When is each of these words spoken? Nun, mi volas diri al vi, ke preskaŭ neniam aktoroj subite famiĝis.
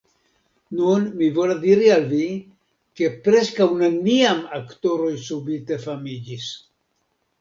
Nun, 0.77 1.03
mi 1.17 1.25
volas 1.35 1.59
diri 1.65 1.91
al 1.97 2.07
vi, 2.15 2.23
ke 3.01 3.11
preskaŭ 3.27 3.69
neniam 3.85 4.41
aktoroj 4.61 5.13
subite 5.27 5.79
famiĝis. 5.89 6.49